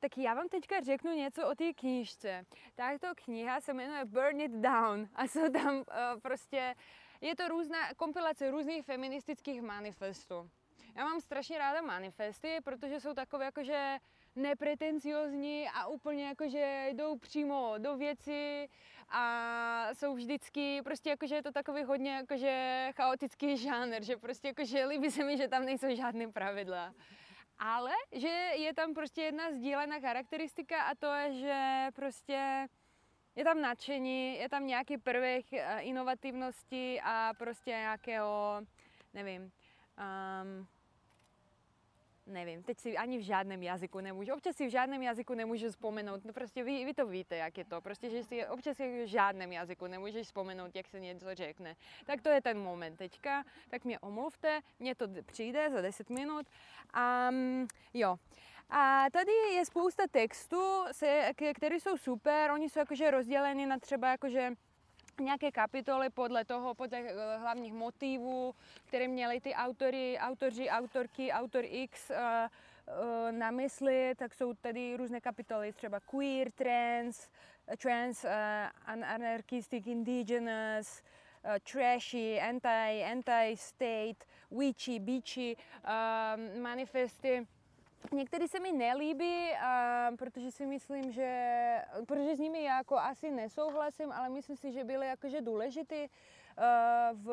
Tak 0.00 0.18
já 0.18 0.34
vám 0.34 0.48
teďka 0.48 0.80
řeknu 0.80 1.12
něco 1.12 1.48
o 1.48 1.54
té 1.54 1.72
knížce. 1.72 2.46
Tato 2.74 3.06
kniha 3.24 3.60
se 3.60 3.74
jmenuje 3.74 4.04
Burn 4.04 4.40
It 4.40 4.52
Down 4.52 5.08
a 5.14 5.24
jsou 5.24 5.48
tam 5.48 5.76
uh, 5.76 5.84
prostě, 6.22 6.74
je 7.20 7.36
to 7.36 7.48
různá 7.48 7.94
kompilace 7.94 8.50
různých 8.50 8.84
feministických 8.84 9.62
manifestů. 9.62 10.50
Já 10.96 11.04
mám 11.04 11.20
strašně 11.20 11.58
ráda 11.58 11.82
manifesty, 11.82 12.58
protože 12.64 13.00
jsou 13.00 13.14
takové 13.14 13.44
jakože 13.44 13.98
nepretenciozní 14.36 15.68
a 15.68 15.86
úplně 15.86 16.26
jakože 16.26 16.86
jdou 16.92 17.18
přímo 17.18 17.74
do 17.78 17.96
věci 17.96 18.68
a 19.08 19.88
jsou 19.92 20.14
vždycky, 20.14 20.82
prostě 20.82 21.10
jakože 21.10 21.34
je 21.34 21.42
to 21.42 21.52
takový 21.52 21.84
hodně 21.84 22.14
jakože 22.14 22.88
chaotický 22.96 23.56
žánr, 23.56 24.02
že 24.02 24.16
prostě 24.16 24.48
jakože 24.48 24.86
líbí 24.86 25.10
se 25.10 25.24
mi, 25.24 25.36
že 25.36 25.48
tam 25.48 25.64
nejsou 25.64 25.94
žádné 25.94 26.28
pravidla. 26.28 26.94
Ale 27.62 27.92
že 28.12 28.28
je 28.56 28.74
tam 28.74 28.94
prostě 28.94 29.22
jedna 29.22 29.52
sdílená 29.52 30.00
charakteristika 30.00 30.82
a 30.82 30.94
to 30.94 31.06
je, 31.14 31.32
že 31.32 31.86
prostě 31.94 32.68
je 33.36 33.44
tam 33.44 33.60
nadšení, 33.60 34.38
je 34.38 34.48
tam 34.48 34.66
nějaký 34.66 34.98
prvek 34.98 35.52
eh, 35.52 35.80
inovativnosti 35.80 37.00
a 37.04 37.32
prostě 37.38 37.70
nějakého, 37.70 38.60
nevím, 39.14 39.42
um, 39.42 40.66
nevím, 42.30 42.62
teď 42.62 42.78
si 42.78 42.96
ani 42.96 43.18
v 43.18 43.22
žádném 43.22 43.62
jazyku 43.62 44.00
nemůžu, 44.00 44.34
občas 44.34 44.56
si 44.56 44.66
v 44.66 44.70
žádném 44.70 45.02
jazyku 45.02 45.34
nemůžu 45.34 45.70
vzpomenout, 45.70 46.24
no 46.24 46.32
prostě 46.32 46.64
vy, 46.64 46.84
vy 46.84 46.94
to 46.94 47.06
víte, 47.06 47.36
jak 47.36 47.58
je 47.58 47.64
to, 47.64 47.80
prostě, 47.80 48.10
že 48.10 48.24
si 48.24 48.46
občas 48.46 48.78
v 48.78 49.06
žádném 49.06 49.52
jazyku 49.52 49.86
nemůžeš 49.86 50.26
vzpomenout, 50.26 50.76
jak 50.76 50.88
se 50.88 51.00
něco 51.00 51.34
řekne. 51.34 51.76
Tak 52.06 52.22
to 52.22 52.28
je 52.28 52.40
ten 52.40 52.58
moment 52.58 52.96
teďka, 52.96 53.44
tak 53.68 53.84
mě 53.84 53.98
omluvte, 53.98 54.60
mně 54.78 54.94
to 54.94 55.06
přijde 55.26 55.70
za 55.70 55.80
10 55.80 56.10
minut. 56.10 56.46
Um, 57.30 57.66
jo. 57.94 58.16
A 58.70 59.04
tady 59.12 59.32
je 59.32 59.64
spousta 59.64 60.02
textů, 60.10 60.62
které 61.54 61.80
jsou 61.80 61.96
super, 61.96 62.50
oni 62.50 62.68
jsou 62.68 62.78
jakože 62.78 63.10
rozděleny 63.10 63.66
na 63.66 63.78
třeba 63.78 64.10
jakože 64.10 64.52
nějaké 65.20 65.52
kapitoly 65.52 66.10
podle 66.10 66.44
toho, 66.44 66.74
podle 66.74 66.98
eh, 66.98 67.38
hlavních 67.38 67.72
motivů, 67.72 68.54
které 68.84 69.08
měli 69.08 69.40
ty 69.40 69.54
autory, 69.54 70.18
autoři, 70.18 70.68
autorky, 70.68 71.32
autor 71.32 71.64
X 71.66 72.10
uh, 72.10 72.16
uh, 72.16 73.32
na 73.32 73.50
mysli, 73.50 74.14
tak 74.16 74.34
jsou 74.34 74.54
tady 74.54 74.96
různé 74.96 75.20
kapitoly, 75.20 75.72
třeba 75.72 76.00
queer, 76.00 76.50
trans, 76.50 77.28
trans, 77.82 78.24
anarchistic, 78.86 79.86
indigenous, 79.86 81.02
trashy, 81.72 82.40
anti, 82.40 83.04
anti-state, 83.04 84.24
witchy, 84.50 84.98
beachy, 84.98 85.56
manifesty 86.62 87.46
Některý 88.12 88.48
se 88.48 88.60
mi 88.60 88.72
nelíbí, 88.72 89.52
a, 89.52 90.10
protože 90.18 90.50
si 90.50 90.66
myslím, 90.66 91.12
že, 91.12 91.82
protože 92.06 92.36
s 92.36 92.38
nimi 92.38 92.62
já 92.62 92.76
jako 92.76 92.98
asi 92.98 93.30
nesouhlasím, 93.30 94.12
ale 94.12 94.28
myslím 94.28 94.56
si, 94.56 94.72
že 94.72 94.84
byly 94.84 95.06
jakože 95.06 95.40
důležitý 95.40 96.08
v 97.12 97.28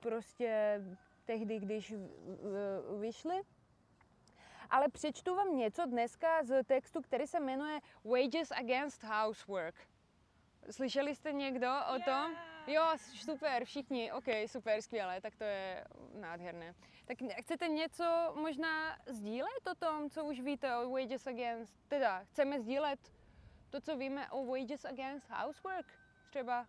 prostě 0.00 0.80
tehdy, 1.24 1.58
když 1.58 1.94
vyšly. 3.00 3.40
Ale 4.70 4.88
přečtu 4.88 5.34
vám 5.34 5.56
něco 5.56 5.86
dneska 5.86 6.44
z 6.44 6.64
textu, 6.64 7.02
který 7.02 7.26
se 7.26 7.40
jmenuje 7.40 7.80
Wages 8.04 8.50
Against 8.50 9.04
Housework. 9.04 9.74
Slyšeli 10.70 11.14
jste 11.14 11.32
někdo 11.32 11.68
o 11.94 11.98
tom? 12.04 12.36
Jo, 12.66 12.82
super, 12.98 13.64
všichni, 13.64 14.12
ok, 14.12 14.24
super, 14.46 14.82
skvělé, 14.82 15.20
tak 15.20 15.36
to 15.36 15.44
je 15.44 15.84
nádherné. 16.14 16.74
Tak 17.04 17.18
chcete 17.40 17.68
něco 17.68 18.32
možná 18.36 18.98
sdílet 19.06 19.66
o 19.70 19.74
tom, 19.74 20.10
co 20.10 20.24
už 20.24 20.40
víte 20.40 20.76
o 20.76 20.90
Wages 20.90 21.26
Against, 21.26 21.74
teda 21.88 22.24
chceme 22.24 22.60
sdílet 22.60 23.12
to, 23.70 23.80
co 23.80 23.96
víme 23.96 24.30
o 24.30 24.46
Wages 24.46 24.84
Against 24.84 25.30
Housework 25.30 25.86
třeba? 26.30 26.66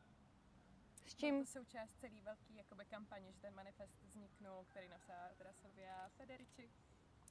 S 1.05 1.15
čím? 1.15 1.39
To 1.39 1.45
součást 1.45 1.91
celý 1.99 2.21
velký 2.21 2.55
jakoby, 2.55 2.85
kampaně, 2.85 3.31
že 3.31 3.39
ten 3.39 3.55
manifest 3.55 4.03
vzniknul, 4.03 4.65
který 4.69 4.87
napsala 4.87 5.29
teda 5.37 5.53
Silvia 5.53 6.09
Federici, 6.09 6.71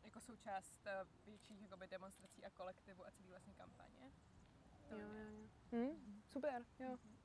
jako 0.04 0.20
součást 0.20 0.86
eh, 0.86 1.04
větších 1.26 1.62
jakoby, 1.62 1.86
demonstrací 1.86 2.44
a 2.44 2.50
kolektivu 2.50 3.06
a 3.06 3.10
celý 3.10 3.30
vlastně 3.30 3.54
kampaně. 3.54 4.10
To 4.88 4.94
jo, 4.94 5.00
jo, 5.00 5.30
jo. 5.30 5.48
Hmm, 5.72 6.22
super, 6.28 6.64
jo. 6.78 6.88
Mm-hmm. 6.88 7.19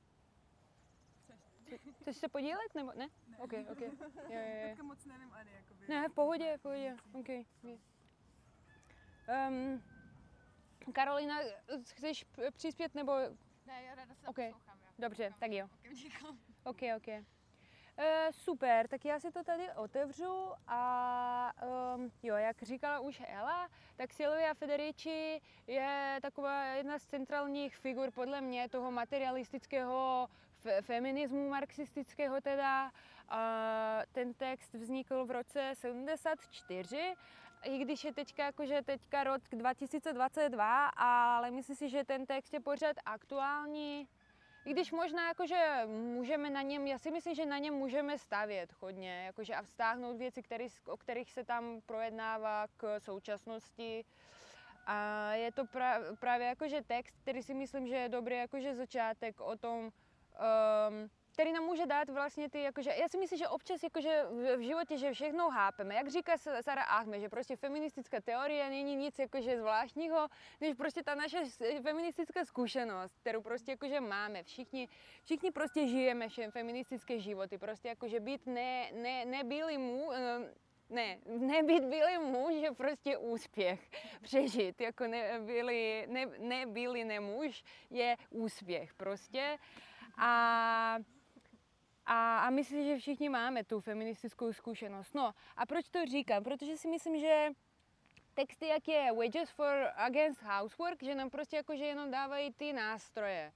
Chceš 2.00 2.16
se 2.16 2.28
podílet, 2.28 2.74
nebo 2.74 2.92
ne? 2.94 3.08
Ne. 3.28 3.38
Ok, 3.38 3.52
ok. 3.72 3.80
Jo, 3.80 3.90
jo, 4.28 4.74
jo. 4.78 4.84
moc 4.84 5.04
nevím 5.04 5.32
ani, 5.32 5.50
jakoby. 5.52 5.84
Ne, 5.88 6.08
v 6.08 6.12
pohodě, 6.12 6.56
v 6.56 6.62
pohodě. 6.62 6.96
Ok. 7.12 7.28
Um, 9.48 9.82
Karolina, 10.92 11.38
chceš 11.94 12.26
přispět, 12.50 12.94
nebo... 12.94 13.12
Ne, 13.66 13.82
já 13.82 13.94
ráda 13.94 14.14
se 14.14 14.28
okay. 14.28 14.52
poslouchám. 14.52 14.78
Já. 14.82 14.88
Dobře, 14.98 15.34
tak 15.40 15.52
jo. 15.52 15.68
Ok, 16.64 16.80
ok. 16.96 17.08
Uh, 17.98 18.04
super, 18.30 18.88
tak 18.88 19.04
já 19.04 19.20
si 19.20 19.30
to 19.30 19.44
tady 19.44 19.72
otevřu 19.72 20.52
a 20.66 21.52
um, 21.94 22.12
jo, 22.22 22.36
jak 22.36 22.62
říkala 22.62 23.00
už 23.00 23.22
Ela, 23.26 23.68
tak 23.96 24.12
Silvia 24.12 24.54
Federici 24.54 25.40
je 25.66 26.18
taková 26.22 26.64
jedna 26.64 26.98
z 26.98 27.06
centrálních 27.06 27.76
figur 27.76 28.10
podle 28.10 28.40
mě 28.40 28.68
toho 28.68 28.90
materialistického 28.90 30.28
feminismu 30.82 31.48
marxistického 31.48 32.40
teda. 32.40 32.92
Ten 34.12 34.34
text 34.34 34.74
vznikl 34.74 35.24
v 35.24 35.30
roce 35.30 35.70
74, 35.74 37.14
i 37.62 37.78
když 37.78 38.04
je 38.04 38.12
teďka 38.12 38.44
jakože 38.44 38.82
teďka 38.82 39.24
rok 39.24 39.42
2022, 39.50 40.86
ale 40.88 41.50
myslím 41.50 41.76
si, 41.76 41.88
že 41.88 42.04
ten 42.04 42.26
text 42.26 42.54
je 42.54 42.60
pořád 42.60 42.96
aktuální. 43.04 44.08
I 44.64 44.72
když 44.72 44.92
možná 44.92 45.28
jakože 45.28 45.82
můžeme 45.86 46.50
na 46.50 46.62
něm, 46.62 46.86
já 46.86 46.98
si 46.98 47.10
myslím, 47.10 47.34
že 47.34 47.46
na 47.46 47.58
něm 47.58 47.74
můžeme 47.74 48.18
stavět 48.18 48.72
hodně, 48.80 49.24
jakože 49.26 49.54
a 49.54 49.62
vztáhnout 49.62 50.16
věci, 50.16 50.42
který, 50.42 50.66
o 50.86 50.96
kterých 50.96 51.32
se 51.32 51.44
tam 51.44 51.80
projednává 51.86 52.66
k 52.76 53.00
současnosti. 53.00 54.04
A 54.86 55.32
je 55.32 55.52
to 55.52 55.66
pra, 55.66 55.98
právě 56.20 56.46
jakože 56.46 56.82
text, 56.82 57.16
který 57.22 57.42
si 57.42 57.54
myslím, 57.54 57.86
že 57.86 57.94
je 57.94 58.08
dobrý 58.08 58.36
jakože 58.36 58.74
začátek 58.74 59.40
o 59.40 59.56
tom, 59.56 59.92
um, 60.36 61.10
který 61.36 61.52
nám 61.52 61.64
může 61.64 61.86
dát 61.86 62.10
vlastně 62.10 62.48
ty, 62.50 62.62
jakože, 62.62 62.90
já 62.90 63.08
si 63.08 63.18
myslím, 63.18 63.38
že 63.38 63.48
občas 63.48 63.82
jakože 63.82 64.24
v, 64.56 64.60
životě, 64.60 64.98
že 64.98 65.12
všechno 65.12 65.50
hápeme, 65.50 65.94
jak 65.94 66.08
říká 66.08 66.38
Sara 66.38 66.82
Ahmed, 66.82 67.20
že 67.20 67.28
prostě 67.28 67.56
feministická 67.56 68.20
teorie 68.20 68.70
není 68.70 68.96
nic 68.96 69.18
jakože 69.18 69.58
zvláštního, 69.58 70.28
než 70.60 70.74
prostě 70.74 71.02
ta 71.02 71.14
naše 71.14 71.44
feministická 71.82 72.44
zkušenost, 72.44 73.18
kterou 73.20 73.42
prostě 73.42 73.70
jakože 73.70 74.00
máme, 74.00 74.42
všichni, 74.42 74.88
všichni 75.24 75.50
prostě 75.50 75.86
žijeme 75.86 76.28
všem 76.28 76.50
feministické 76.50 77.20
životy, 77.20 77.58
prostě 77.58 77.88
jakože 77.88 78.20
být 78.20 78.46
ne, 78.46 78.92
ne, 78.92 79.24
nebylý 79.24 79.78
mu, 79.78 80.10
ne, 80.90 81.18
nebýt 81.26 81.84
bílý 81.84 82.18
muž 82.18 82.54
je 82.54 82.72
prostě 82.72 83.16
úspěch. 83.16 83.80
Přežít 84.22 84.80
jako 84.80 85.06
nebylý, 85.06 86.06
ne, 86.06 86.26
nebylý 86.38 87.04
nemuž 87.04 87.64
je 87.90 88.16
úspěch 88.30 88.94
prostě. 88.94 89.58
A, 90.16 90.98
a, 92.06 92.38
a 92.38 92.50
myslím, 92.50 92.84
že 92.84 92.98
všichni 92.98 93.28
máme 93.28 93.64
tu 93.64 93.80
feministickou 93.80 94.52
zkušenost. 94.52 95.14
No 95.14 95.34
a 95.56 95.66
proč 95.66 95.88
to 95.88 96.06
říkám? 96.06 96.44
Protože 96.44 96.76
si 96.76 96.88
myslím, 96.88 97.20
že 97.20 97.48
texty, 98.34 98.66
jak 98.66 98.88
je 98.88 99.12
Wages 99.12 99.50
for 99.50 99.90
Against 99.96 100.42
Housework, 100.42 101.02
že 101.02 101.14
nám 101.14 101.30
prostě 101.30 101.56
jakože 101.56 101.84
jenom 101.84 102.10
dávají 102.10 102.52
ty 102.52 102.72
nástroje. 102.72 103.52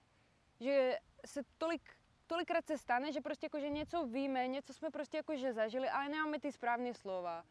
Že 0.60 0.98
se 1.26 1.42
tolik 1.58 1.82
tolikrát 2.30 2.66
se 2.66 2.78
stane, 2.78 3.12
že 3.12 3.20
prostě 3.20 3.46
jakože 3.46 3.70
něco 3.70 4.06
víme, 4.06 4.48
něco 4.48 4.74
jsme 4.74 4.90
prostě 4.90 5.16
jakože 5.16 5.52
zažili, 5.52 5.88
ale 5.88 6.08
nemáme 6.08 6.40
ty 6.40 6.52
správné 6.52 6.94
slova. 6.94 7.44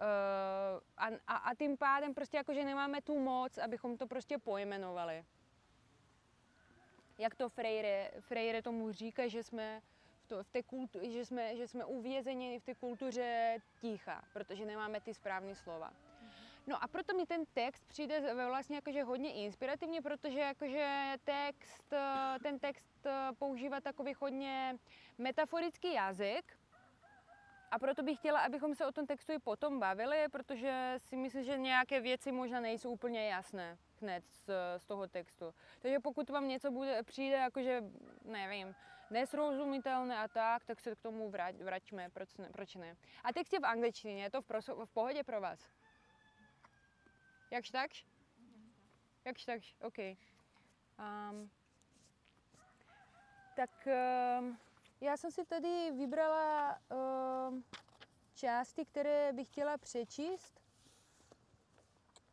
Uh, 0.00 0.80
a, 0.96 1.06
a, 1.26 1.36
a 1.36 1.54
tím 1.54 1.76
pádem 1.76 2.14
prostě 2.14 2.36
jakože 2.36 2.64
nemáme 2.64 3.02
tu 3.02 3.18
moc, 3.18 3.58
abychom 3.58 3.96
to 3.96 4.06
prostě 4.06 4.38
pojmenovali 4.38 5.24
jak 7.22 7.34
to 7.34 7.48
Freire, 7.48 8.10
Freire 8.20 8.62
tomu 8.62 8.92
říká, 8.92 9.28
že 9.28 9.42
jsme 9.42 9.80
v, 10.24 10.28
to, 10.28 10.44
v 10.44 10.50
té 10.50 10.62
kultu, 10.62 10.98
že 11.02 11.24
jsme, 11.24 11.56
že 11.56 11.68
jsme 11.68 11.84
uvězeni 11.84 12.60
v 12.60 12.64
té 12.64 12.74
kultuře 12.74 13.58
ticha, 13.80 14.24
protože 14.32 14.64
nemáme 14.64 15.00
ty 15.00 15.14
správné 15.14 15.54
slova. 15.54 15.92
No 16.66 16.82
a 16.82 16.88
proto 16.88 17.16
mi 17.16 17.26
ten 17.26 17.44
text 17.54 17.84
přijde 17.88 18.34
vlastně 18.34 18.76
jakože 18.76 19.02
hodně 19.02 19.32
inspirativně, 19.32 20.02
protože 20.02 20.38
jakože 20.38 21.14
text, 21.24 21.94
ten 22.42 22.58
text 22.58 23.06
používá 23.38 23.80
takový 23.80 24.14
hodně 24.20 24.78
metaforický 25.18 25.92
jazyk, 25.92 26.58
a 27.70 27.78
proto 27.78 28.02
bych 28.02 28.18
chtěla, 28.18 28.40
abychom 28.40 28.74
se 28.74 28.86
o 28.86 28.92
tom 28.92 29.06
textu 29.06 29.32
i 29.32 29.38
potom 29.38 29.80
bavili, 29.80 30.28
protože 30.32 30.94
si 30.96 31.16
myslím, 31.16 31.44
že 31.44 31.58
nějaké 31.58 32.00
věci 32.00 32.32
možná 32.32 32.60
nejsou 32.60 32.90
úplně 32.90 33.28
jasné 33.28 33.78
hned 34.02 34.24
z, 34.28 34.50
z 34.76 34.86
toho 34.86 35.06
textu. 35.06 35.54
Takže 35.80 35.98
pokud 35.98 36.30
vám 36.30 36.48
něco 36.48 36.70
bude, 36.70 37.02
přijde 37.02 37.36
jakože, 37.36 37.82
nevím, 38.24 38.74
nesrozumitelné 39.10 40.18
a 40.18 40.28
tak, 40.28 40.64
tak 40.64 40.80
se 40.80 40.94
k 40.94 41.00
tomu 41.00 41.30
vrať, 41.30 41.56
vraťme, 41.56 42.10
proč 42.10 42.36
ne, 42.36 42.48
proč 42.52 42.74
ne. 42.74 42.96
A 43.24 43.32
text 43.32 43.52
je 43.52 43.60
v 43.60 43.66
angličtině, 43.66 44.22
je 44.22 44.30
to 44.30 44.42
v, 44.42 44.46
proso, 44.46 44.86
v 44.86 44.90
pohodě 44.90 45.24
pro 45.24 45.40
vás? 45.40 45.70
Jakž 47.50 47.70
takž? 47.70 48.06
Jakž 49.24 49.44
takž, 49.44 49.76
OK. 49.82 49.98
Um, 49.98 51.50
tak 53.56 53.88
um, 54.38 54.58
já 55.00 55.16
jsem 55.16 55.30
si 55.30 55.44
tady 55.44 55.90
vybrala 55.90 56.78
um, 57.48 57.64
části, 58.34 58.84
které 58.84 59.32
bych 59.32 59.46
chtěla 59.46 59.78
přečíst. 59.78 60.60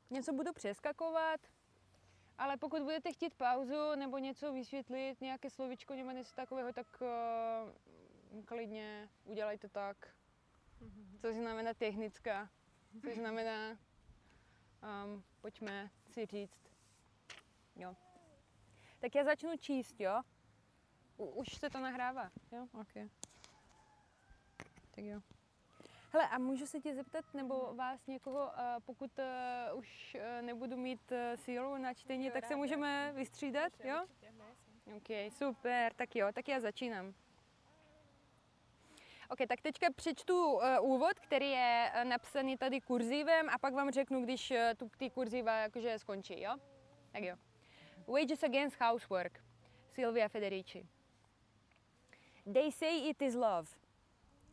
Něco 0.09 0.33
budu 0.33 0.53
přeskakovat, 0.53 1.39
ale 2.39 2.57
pokud 2.57 2.81
budete 2.81 3.13
chtít 3.13 3.33
pauzu 3.33 3.95
nebo 3.95 4.17
něco 4.17 4.53
vysvětlit, 4.53 5.21
nějaké 5.21 5.49
slovičko 5.49 5.95
nebo 5.95 6.11
něco 6.11 6.35
takového, 6.35 6.73
tak 6.73 7.01
uh, 7.01 8.45
klidně 8.45 9.09
udělejte 9.25 9.69
tak. 9.69 10.07
Což 11.21 11.35
znamená 11.35 11.73
technická, 11.73 12.49
což 13.01 13.15
znamená, 13.15 13.77
um, 15.03 15.23
pojďme 15.41 15.89
si 16.11 16.25
říct. 16.25 16.61
Jo. 17.75 17.95
Tak 18.99 19.15
já 19.15 19.23
začnu 19.23 19.57
číst, 19.57 19.99
jo? 19.99 20.21
U, 21.17 21.25
už 21.25 21.47
se 21.49 21.69
to 21.69 21.79
nahrává, 21.79 22.31
jo? 22.51 22.67
OK. 22.81 22.93
Tak 24.91 25.03
jo. 25.03 25.21
Hele, 26.11 26.27
a 26.27 26.37
můžu 26.37 26.65
se 26.65 26.79
tě 26.79 26.95
zeptat, 26.95 27.25
nebo 27.33 27.73
vás 27.75 28.07
někoho, 28.07 28.45
uh, 28.45 28.51
pokud 28.85 29.11
uh, 29.19 29.79
už 29.79 30.17
uh, 30.19 30.45
nebudu 30.45 30.77
mít 30.77 31.11
sílu 31.35 31.77
na 31.77 31.93
čtení, 31.93 32.25
jo, 32.25 32.31
tak 32.33 32.45
se 32.45 32.55
můžeme 32.55 33.11
vystřídat, 33.15 33.73
jo? 33.83 34.05
OK, 34.97 35.33
super, 35.33 35.93
tak 35.93 36.15
jo, 36.15 36.27
tak 36.33 36.47
já 36.47 36.59
začínám. 36.59 37.13
OK, 39.29 39.37
tak 39.47 39.61
teďka 39.61 39.87
přečtu 39.95 40.53
uh, 40.53 40.61
úvod, 40.81 41.19
který 41.19 41.51
je 41.51 41.91
uh, 41.95 42.03
napsaný 42.03 42.57
tady 42.57 42.81
kurzivem 42.81 43.49
a 43.49 43.57
pak 43.57 43.73
vám 43.73 43.91
řeknu, 43.91 44.23
když 44.23 44.51
uh, 44.51 44.57
tu, 44.77 44.89
ty 44.97 45.09
kurziva 45.09 45.53
jakože 45.53 45.99
skončí, 45.99 46.41
jo? 46.41 46.55
Tak 47.11 47.23
jo. 47.23 47.35
Wages 48.07 48.43
Against 48.43 48.81
Housework, 48.81 49.43
Silvia 49.91 50.27
Federici. 50.27 50.87
They 52.53 52.71
say 52.71 53.09
it 53.09 53.21
is 53.21 53.35
love. 53.35 53.69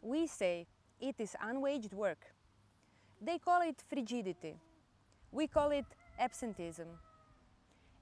We 0.03 0.29
say 0.29 0.67
it 1.01 1.17
is 1.19 1.37
unwaged 1.43 1.93
work. 1.93 2.35
They 3.21 3.39
call 3.39 3.63
it 3.63 3.83
frigidity. 3.89 4.57
We 5.33 5.47
call 5.47 5.71
it 5.71 5.87
absenteeism. 6.19 6.89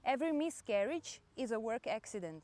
Every 0.03 0.31
miscarriage 0.31 1.21
is 1.35 1.51
a 1.51 1.59
work 1.59 1.87
accident. 1.87 2.43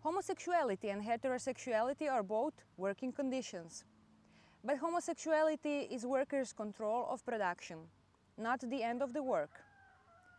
Homosexuality 0.00 0.90
and 0.90 1.04
heterosexuality 1.04 2.10
are 2.10 2.22
both 2.22 2.54
working 2.76 3.12
conditions. 3.12 3.84
But 4.64 4.78
homosexuality 4.78 5.88
is 5.90 6.04
workers' 6.04 6.52
control 6.52 7.06
of 7.10 7.24
production, 7.24 7.78
not 8.36 8.60
the 8.60 8.82
end 8.82 9.02
of 9.02 9.12
the 9.12 9.22
work. 9.22 9.62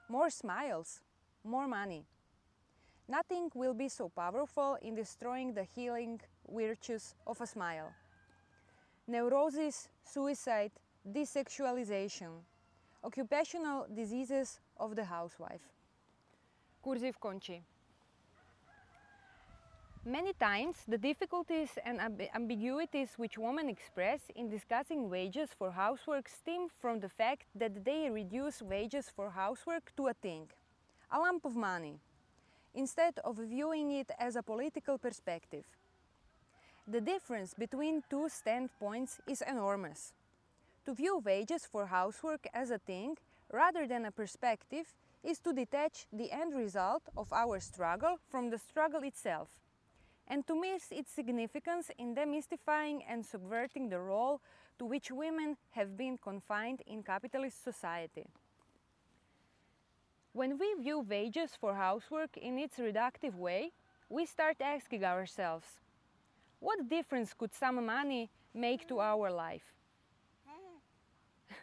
More 0.10 0.30
smiles, 0.30 1.02
more 1.44 1.68
money. 1.68 2.06
Nothing 3.08 3.50
will 3.56 3.74
be 3.74 3.88
so 3.88 4.10
powerful 4.10 4.78
in 4.82 4.96
destroying 4.96 5.54
the 5.54 5.64
healing 5.64 6.20
virtues 6.50 7.16
of 7.26 7.40
a 7.40 7.48
smile. 7.48 7.94
Neurosis, 9.08 9.88
suicide, 10.04 10.72
desexualization, 11.10 12.44
occupational 13.04 13.88
diseases 13.96 14.60
of 14.78 14.96
the 14.96 15.06
housewife. 15.06 15.64
Kurziv 16.84 17.16
končí. 17.18 17.62
Many 20.04 20.34
times, 20.34 20.84
the 20.88 20.98
difficulties 20.98 21.78
and 21.86 22.00
amb- 22.00 22.30
ambiguities 22.34 23.18
which 23.18 23.38
women 23.38 23.70
express 23.70 24.22
in 24.36 24.50
discussing 24.50 25.10
wages 25.10 25.50
for 25.54 25.72
housework 25.72 26.28
stem 26.28 26.68
from 26.82 27.00
the 27.00 27.10
fact 27.10 27.46
that 27.56 27.86
they 27.86 28.10
reduce 28.10 28.62
wages 28.62 29.10
for 29.10 29.30
housework 29.30 29.94
to 29.96 30.08
a 30.08 30.14
thing, 30.14 30.48
a 31.12 31.20
lump 31.20 31.46
of 31.46 31.56
money, 31.56 32.00
instead 32.74 33.20
of 33.24 33.38
viewing 33.38 33.92
it 33.92 34.12
as 34.20 34.36
a 34.36 34.44
political 34.44 34.98
perspective. 34.98 35.66
The 36.90 37.02
difference 37.02 37.54
between 37.54 38.04
two 38.10 38.30
standpoints 38.30 39.20
is 39.28 39.42
enormous. 39.42 40.14
To 40.86 40.94
view 40.94 41.18
wages 41.18 41.68
for 41.70 41.88
housework 41.88 42.48
as 42.54 42.72
a 42.72 42.78
thing 42.78 43.18
rather 43.52 43.86
than 43.86 44.06
a 44.06 44.12
perspective 44.12 44.94
is 45.22 45.40
to 45.40 45.52
detach 45.52 46.08
the 46.14 46.32
end 46.32 46.56
result 46.56 47.04
of 47.18 47.34
our 47.34 47.60
struggle 47.60 48.20
from 48.30 48.50
the 48.50 48.58
struggle 48.58 49.04
itself 49.04 49.50
and 50.30 50.48
to 50.48 50.56
miss 50.56 50.92
its 50.92 51.12
significance 51.12 51.92
in 51.98 52.16
demystifying 52.16 53.02
and 53.10 53.26
subverting 53.26 53.90
the 53.90 54.00
role 54.00 54.40
to 54.80 54.86
which 54.86 55.12
women 55.12 55.58
have 55.72 55.98
been 55.98 56.18
confined 56.18 56.82
in 56.88 57.04
capitalist 57.04 57.66
society. 57.66 58.28
When 60.32 60.58
we 60.58 60.74
view 60.76 61.00
wages 61.02 61.52
for 61.60 61.76
housework 61.76 62.38
in 62.38 62.58
its 62.58 62.78
reductive 62.78 63.36
way, 63.36 63.72
we 64.08 64.26
start 64.26 64.62
asking 64.62 65.04
ourselves 65.04 65.68
what 66.60 66.90
difference 66.90 67.34
could 67.34 67.54
some 67.54 67.86
money 67.86 68.30
make 68.54 68.88
to 68.88 69.00
our 69.00 69.32
life? 69.32 69.74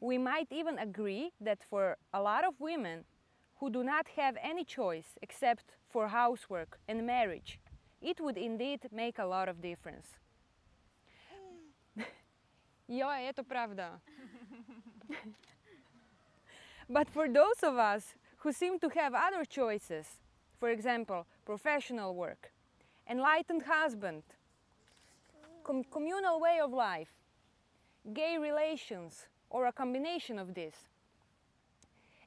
we 0.00 0.18
might 0.18 0.48
even 0.50 0.78
agree 0.78 1.32
that 1.40 1.62
for 1.68 1.96
a 2.12 2.20
lot 2.20 2.44
of 2.44 2.54
women 2.60 3.04
who 3.56 3.70
do 3.70 3.84
not 3.84 4.08
have 4.16 4.36
any 4.42 4.64
choice 4.64 5.16
except 5.22 5.64
for 5.88 6.08
housework 6.08 6.78
and 6.88 7.06
marriage, 7.06 7.60
it 8.00 8.20
would 8.20 8.36
indeed 8.36 8.80
make 8.90 9.18
a 9.18 9.24
lot 9.24 9.48
of 9.48 9.62
difference. 9.62 10.08
jo, 12.88 13.08
je 13.08 13.32
to 13.32 13.44
pravda. 13.44 14.00
but 16.90 17.08
for 17.08 17.28
those 17.28 17.62
of 17.62 17.76
us 17.78 18.14
who 18.38 18.52
seem 18.52 18.78
to 18.80 18.88
have 18.88 19.14
other 19.14 19.44
choices, 19.44 20.06
for 20.58 20.70
example, 20.70 21.26
professional 21.44 22.14
work, 22.14 22.52
enlightened 23.08 23.62
husband, 23.62 24.22
com- 25.64 25.84
communal 25.84 26.40
way 26.40 26.58
of 26.62 26.72
life, 26.72 27.12
gay 28.12 28.38
relations, 28.38 29.26
or 29.50 29.66
a 29.66 29.72
combination 29.72 30.38
of 30.38 30.54
this, 30.54 30.74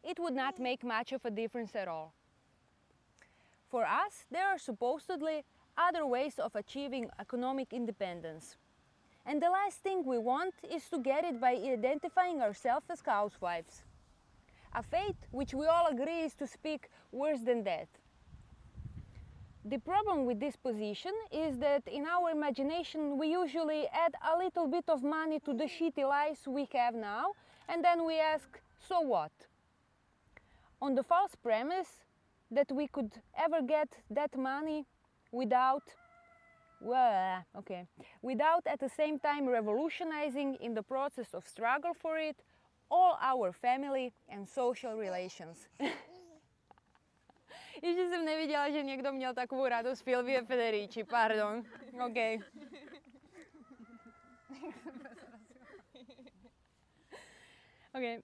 it 0.03 0.19
would 0.19 0.35
not 0.35 0.59
make 0.59 0.83
much 0.83 1.11
of 1.11 1.25
a 1.25 1.31
difference 1.31 1.75
at 1.75 1.87
all. 1.87 2.13
For 3.69 3.83
us, 3.83 4.25
there 4.29 4.47
are 4.47 4.59
supposedly 4.59 5.43
other 5.77 6.05
ways 6.05 6.39
of 6.39 6.55
achieving 6.55 7.09
economic 7.19 7.73
independence. 7.73 8.55
And 9.25 9.41
the 9.41 9.49
last 9.49 9.79
thing 9.79 10.05
we 10.05 10.19
want 10.19 10.53
is 10.71 10.87
to 10.89 10.99
get 10.99 11.25
it 11.25 11.41
by 11.41 11.55
identifying 11.55 12.41
ourselves 12.41 12.85
as 12.89 13.01
housewives. 13.01 13.81
A 14.73 14.83
fate 14.83 15.17
which 15.31 15.53
we 15.53 15.65
all 15.65 15.87
agree 15.87 16.21
is 16.21 16.35
to 16.35 16.47
speak 16.47 16.89
worse 17.11 17.39
than 17.41 17.63
death. 17.63 17.87
The 19.67 19.79
problem 19.79 20.25
with 20.25 20.39
this 20.39 20.55
position 20.55 21.11
is 21.31 21.57
that 21.57 21.81
in 21.87 22.05
our 22.05 22.29
imagination 22.29 23.17
we 23.17 23.29
usually 23.29 23.87
add 23.87 24.13
a 24.31 24.37
little 24.37 24.67
bit 24.67 24.85
of 24.87 25.01
money 25.01 25.39
to 25.39 25.55
the 25.55 25.63
shitty 25.63 26.07
lives 26.07 26.41
we 26.47 26.67
have 26.73 26.93
now 26.93 27.31
and 27.67 27.83
then 27.83 28.05
we 28.05 28.19
ask, 28.19 28.61
so 28.87 29.01
what? 29.01 29.31
On 30.83 30.93
the 30.93 31.01
false 31.01 31.33
premise 31.33 32.03
that 32.51 32.71
we 32.71 32.87
could 32.87 33.11
ever 33.35 33.63
get 33.63 33.89
that 34.11 34.37
money 34.37 34.85
without 35.31 35.81
well, 36.79 37.43
okay, 37.57 37.87
without 38.21 38.61
at 38.67 38.79
the 38.79 38.89
same 38.89 39.17
time 39.17 39.47
revolutionizing 39.47 40.57
in 40.61 40.75
the 40.75 40.83
process 40.83 41.33
of 41.33 41.47
struggle 41.47 41.93
for 41.99 42.19
it 42.19 42.35
all 42.91 43.17
our 43.19 43.51
family 43.51 44.13
and 44.29 44.47
social 44.47 44.93
relations. 44.93 45.67
Ještě 47.81 48.09
jsem 48.09 48.25
neviděla, 48.25 48.69
že 48.69 48.83
někdo 48.83 49.11
měl 49.11 49.33
takovou 49.33 49.67
radost 49.67 50.03
Silvie 50.03 50.45
Federici, 50.45 51.03
pardon. 51.03 51.63
OK. 52.05 52.17
okay. 57.95 58.21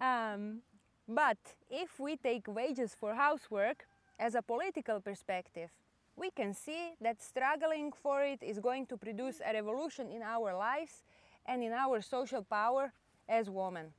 Um, 0.00 0.62
but 1.08 1.38
if 1.70 2.00
we 2.00 2.16
take 2.16 2.48
wages 2.48 2.94
for 2.94 3.14
housework 3.14 3.86
as 4.18 4.34
a 4.34 4.42
political 4.42 5.00
perspective, 5.00 5.70
we 6.16 6.30
can 6.30 6.54
see 6.54 6.94
that 7.02 7.20
struggling 7.20 7.92
for 7.92 8.22
it 8.22 8.42
is 8.42 8.58
going 8.58 8.86
to 8.86 8.96
produce 8.96 9.40
a 9.44 9.52
revolution 9.52 10.10
in 10.10 10.22
our 10.22 10.54
lives 10.54 11.04
and 11.46 11.62
in 11.62 11.72
our 11.72 12.00
social 12.00 12.42
power 12.42 12.92
as 13.28 13.50
women. 13.50 13.92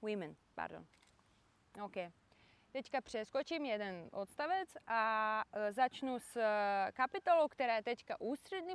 Women, 0.00 0.36
pardon. 0.56 0.86
OK. 1.80 2.08
Teďka 2.72 3.00
přeskočím 3.00 3.64
jeden 3.64 4.08
odstavec 4.12 4.68
a 4.86 5.44
e, 5.52 5.72
začnu 5.72 6.18
s 6.18 6.36
e, 6.36 6.92
kapitolou, 6.92 7.48
která 7.48 7.76
je 7.76 7.82
teďka 7.82 8.20
ústřední 8.20 8.74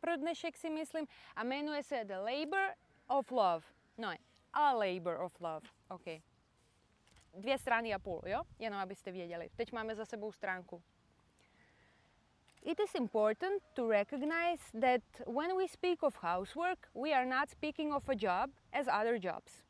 pro 0.00 0.16
dnešek 0.16 0.56
si 0.56 0.70
myslím 0.70 1.06
a 1.36 1.44
jmenuje 1.44 1.82
se 1.82 2.04
The 2.04 2.16
Labor 2.16 2.74
of 3.06 3.30
Love. 3.30 3.66
No, 3.98 4.08
A 4.52 4.72
Labor 4.72 5.20
of 5.20 5.40
Love. 5.40 5.68
OK. 5.88 6.04
Dvě 7.34 7.58
strany 7.58 7.94
a 7.94 7.98
půl, 7.98 8.22
jo? 8.26 8.42
Jenom 8.58 8.80
abyste 8.80 9.12
věděli. 9.12 9.50
Teď 9.56 9.72
máme 9.72 9.94
za 9.94 10.04
sebou 10.04 10.32
stránku. 10.32 10.82
It 12.62 12.80
is 12.80 12.94
important 12.94 13.62
to 13.74 13.88
recognize 13.88 14.80
that 14.80 15.26
when 15.26 15.56
we 15.56 15.68
speak 15.68 16.02
of 16.02 16.16
housework, 16.22 16.88
we 16.94 17.12
are 17.12 17.26
not 17.26 17.50
speaking 17.50 17.94
of 17.94 18.08
a 18.08 18.14
job 18.14 18.50
as 18.72 18.86
other 18.88 19.18
jobs. 19.26 19.64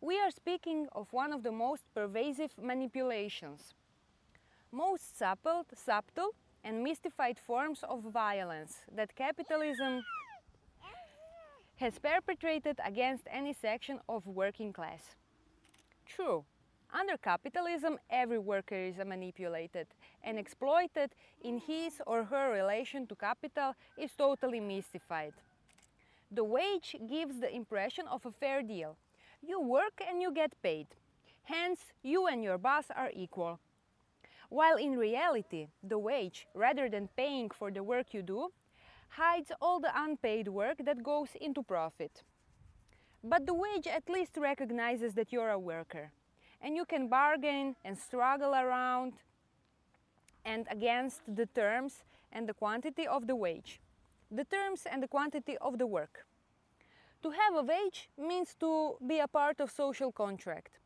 We 0.00 0.18
are 0.20 0.30
speaking 0.30 0.88
of 0.92 1.12
one 1.12 1.32
of 1.32 1.42
the 1.42 1.52
most 1.52 1.84
pervasive 1.94 2.52
manipulations, 2.60 3.74
most 4.72 5.18
subtle, 5.18 5.64
subtle 5.74 6.30
and 6.62 6.82
mystified 6.82 7.38
forms 7.38 7.80
of 7.88 8.02
violence 8.02 8.82
that 8.94 9.14
capitalism 9.14 10.04
has 11.76 11.98
perpetrated 11.98 12.78
against 12.84 13.24
any 13.30 13.52
section 13.52 14.00
of 14.08 14.26
working 14.26 14.72
class. 14.72 15.14
True, 16.06 16.44
under 16.92 17.16
capitalism, 17.16 17.98
every 18.10 18.38
worker 18.38 18.74
is 18.74 18.96
manipulated 19.04 19.86
and 20.22 20.38
exploited 20.38 21.10
in 21.42 21.58
his 21.58 22.00
or 22.06 22.24
her 22.24 22.52
relation 22.52 23.06
to 23.06 23.14
capital 23.14 23.74
is 23.98 24.12
totally 24.16 24.60
mystified. 24.60 25.34
The 26.30 26.44
wage 26.44 26.96
gives 27.08 27.40
the 27.40 27.54
impression 27.54 28.06
of 28.08 28.24
a 28.24 28.30
fair 28.30 28.62
deal. 28.62 28.96
You 29.46 29.60
work 29.60 30.02
and 30.08 30.20
you 30.20 30.32
get 30.32 30.60
paid. 30.60 30.88
Hence, 31.44 31.92
you 32.02 32.26
and 32.26 32.42
your 32.42 32.58
boss 32.58 32.86
are 32.94 33.10
equal. 33.14 33.60
While 34.48 34.76
in 34.76 34.98
reality, 34.98 35.68
the 35.82 35.98
wage, 35.98 36.48
rather 36.52 36.88
than 36.88 37.08
paying 37.16 37.50
for 37.50 37.70
the 37.70 37.84
work 37.84 38.12
you 38.12 38.22
do, 38.22 38.48
hides 39.10 39.52
all 39.60 39.78
the 39.78 39.92
unpaid 39.94 40.48
work 40.48 40.78
that 40.84 41.04
goes 41.04 41.28
into 41.40 41.62
profit. 41.62 42.24
But 43.22 43.46
the 43.46 43.54
wage 43.54 43.86
at 43.86 44.08
least 44.08 44.36
recognizes 44.36 45.14
that 45.14 45.32
you're 45.32 45.50
a 45.50 45.58
worker 45.58 46.10
and 46.60 46.74
you 46.74 46.84
can 46.84 47.08
bargain 47.08 47.76
and 47.84 47.96
struggle 47.96 48.52
around 48.52 49.12
and 50.44 50.66
against 50.70 51.20
the 51.32 51.46
terms 51.46 52.02
and 52.32 52.48
the 52.48 52.54
quantity 52.54 53.06
of 53.06 53.26
the 53.26 53.36
wage, 53.36 53.80
the 54.30 54.44
terms 54.44 54.82
and 54.90 55.02
the 55.02 55.08
quantity 55.08 55.56
of 55.58 55.78
the 55.78 55.86
work. 55.86 56.26
To 57.26 57.32
have 57.32 57.56
a 57.56 57.62
wage 57.62 58.08
means 58.16 58.54
to 58.60 58.98
be 59.04 59.18
a 59.18 59.26
part 59.26 59.58
of 59.58 59.68
social 59.72 60.12
contract. 60.12 60.78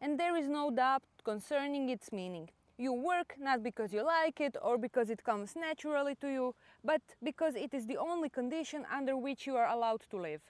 And 0.00 0.18
there 0.18 0.34
is 0.34 0.48
no 0.48 0.70
doubt 0.70 1.02
concerning 1.22 1.90
its 1.90 2.10
meaning. 2.12 2.48
You 2.78 2.94
work 2.94 3.36
not 3.38 3.62
because 3.62 3.92
you 3.92 4.02
like 4.02 4.40
it 4.40 4.56
or 4.62 4.78
because 4.78 5.10
it 5.10 5.22
comes 5.22 5.54
naturally 5.54 6.14
to 6.22 6.28
you, 6.28 6.54
but 6.82 7.02
because 7.22 7.56
it 7.56 7.74
is 7.74 7.86
the 7.86 7.98
only 7.98 8.30
condition 8.30 8.86
under 8.90 9.18
which 9.18 9.46
you 9.46 9.54
are 9.56 9.68
allowed 9.68 10.00
to 10.08 10.16
live. 10.16 10.40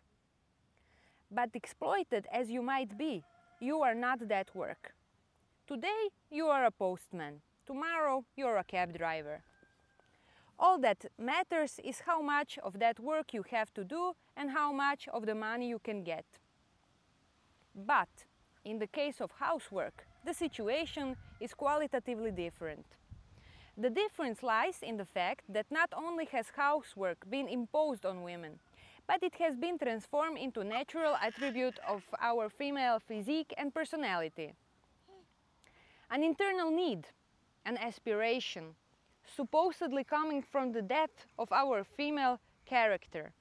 But 1.29 1.51
exploited 1.55 2.29
as 2.33 2.49
you 2.49 2.63
might 2.63 2.97
be, 2.97 3.25
you 3.59 3.83
are 3.83 3.97
not 3.97 4.29
that 4.29 4.55
work. 4.55 4.95
Today 5.67 6.11
you 6.31 6.47
are 6.47 6.67
a 6.67 6.71
postman, 6.71 7.41
tomorrow 7.67 8.25
you 8.37 8.47
are 8.47 8.59
a 8.59 8.65
cab 8.65 8.97
driver. 8.97 9.43
All 10.59 10.79
that 10.79 11.05
matters 11.19 11.79
is 11.85 12.01
how 12.01 12.23
much 12.23 12.59
of 12.63 12.79
that 12.79 12.99
work 12.99 13.35
you 13.35 13.45
have 13.51 13.73
to 13.75 13.85
do 13.85 14.15
and 14.37 14.51
how 14.51 14.73
much 14.73 15.09
of 15.09 15.27
the 15.27 15.35
money 15.35 15.69
you 15.69 15.79
can 15.79 16.03
get. 16.03 16.25
But 17.75 18.09
in 18.65 18.79
the 18.79 18.87
case 18.87 19.21
of 19.21 19.31
housework, 19.33 20.07
the 20.25 20.33
situation 20.33 21.17
is 21.41 21.53
qualitatively 21.53 22.31
different. 22.31 22.87
The 23.77 23.91
difference 23.91 24.43
lies 24.43 24.79
in 24.83 24.97
the 24.97 25.05
fact 25.05 25.45
that 25.51 25.67
not 25.71 25.93
only 25.95 26.25
has 26.33 26.47
housework 26.57 27.29
been 27.29 27.49
imposed 27.49 28.07
on 28.07 28.23
women, 28.23 28.59
but 29.07 29.23
it 29.23 29.35
has 29.39 29.57
been 29.57 29.79
transformed 29.79 30.39
into 30.39 30.65
natural 30.65 31.17
attribute 31.23 31.79
of 31.87 32.03
our 32.19 32.49
female 32.49 32.99
physique 32.99 33.53
and 33.59 33.75
personality. 33.75 34.55
An 36.11 36.25
internal 36.25 36.71
need, 36.71 37.07
an 37.67 37.77
aspiration, 37.77 38.75
supposedly 39.35 40.05
coming 40.05 40.43
from 40.43 40.73
the 40.73 40.83
depth 40.83 41.27
of 41.39 41.53
our 41.53 41.85
female 41.85 42.41
character. 42.65 43.33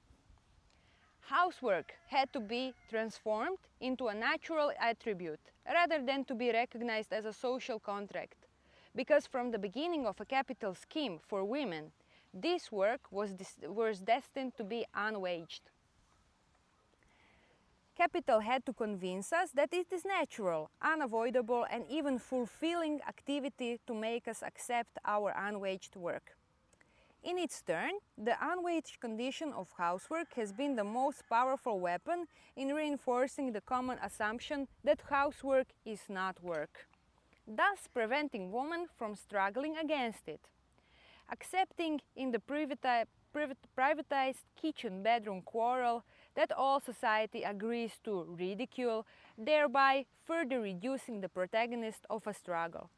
Housework 1.20 1.94
had 2.08 2.32
to 2.32 2.40
be 2.40 2.72
transformed 2.88 3.58
into 3.80 4.06
a 4.06 4.14
natural 4.14 4.70
attribute 4.80 5.40
rather 5.66 6.00
than 6.00 6.24
to 6.26 6.34
be 6.34 6.52
recognized 6.52 7.12
as 7.12 7.24
a 7.24 7.32
social 7.32 7.80
contract. 7.80 8.46
Because 8.94 9.26
from 9.26 9.50
the 9.50 9.58
beginning 9.58 10.06
of 10.06 10.20
a 10.20 10.24
capital 10.24 10.74
scheme 10.74 11.18
for 11.18 11.44
women, 11.44 11.90
this 12.32 12.70
work 12.70 13.00
was, 13.10 13.34
was 13.62 14.00
destined 14.00 14.56
to 14.56 14.64
be 14.64 14.86
unwaged. 14.94 15.62
Capital 17.96 18.40
had 18.40 18.66
to 18.66 18.74
convince 18.74 19.32
us 19.32 19.52
that 19.52 19.72
it 19.72 19.90
is 19.90 20.04
natural, 20.04 20.68
unavoidable, 20.82 21.64
and 21.70 21.84
even 21.88 22.18
fulfilling 22.18 23.00
activity 23.08 23.80
to 23.86 23.94
make 23.94 24.28
us 24.28 24.42
accept 24.42 24.98
our 25.06 25.32
unwaged 25.34 25.96
work. 25.96 26.36
In 27.24 27.38
its 27.38 27.62
turn, 27.62 27.92
the 28.18 28.36
unwaged 28.38 29.00
condition 29.00 29.50
of 29.54 29.72
housework 29.78 30.34
has 30.34 30.52
been 30.52 30.76
the 30.76 30.84
most 30.84 31.22
powerful 31.30 31.80
weapon 31.80 32.26
in 32.54 32.74
reinforcing 32.74 33.52
the 33.52 33.62
common 33.62 33.98
assumption 34.02 34.68
that 34.84 35.00
housework 35.08 35.68
is 35.86 36.02
not 36.10 36.42
work, 36.42 36.86
thus 37.48 37.88
preventing 37.94 38.52
women 38.52 38.88
from 38.94 39.14
struggling 39.16 39.74
against 39.78 40.28
it. 40.28 40.40
Accepting 41.32 42.02
in 42.14 42.30
the 42.30 42.42
privatized 43.76 44.44
kitchen 44.54 45.02
bedroom 45.02 45.40
quarrel 45.42 46.04
that 46.36 46.52
all 46.52 46.80
society 46.80 47.42
agrees 47.42 47.92
to 48.04 48.26
ridicule, 48.38 49.06
thereby 49.36 50.04
further 50.24 50.60
reducing 50.60 51.20
the 51.20 51.28
protagonist 51.28 52.06
of 52.08 52.26
a 52.26 52.32
struggle. 52.32 52.90